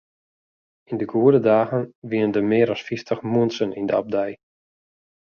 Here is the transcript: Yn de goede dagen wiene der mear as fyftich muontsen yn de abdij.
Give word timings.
Yn 0.89 0.97
de 1.01 1.05
goede 1.13 1.41
dagen 1.53 1.81
wiene 2.09 2.33
der 2.35 2.45
mear 2.51 2.69
as 2.73 2.85
fyftich 2.87 3.21
muontsen 3.31 3.75
yn 3.79 3.87
de 3.89 3.95
abdij. 3.99 4.33